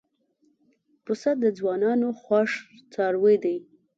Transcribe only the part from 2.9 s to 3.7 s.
څاروی دی.